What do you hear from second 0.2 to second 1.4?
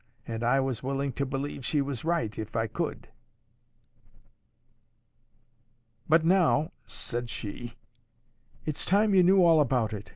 And I was willing to